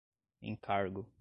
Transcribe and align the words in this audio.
encargo 0.41 1.05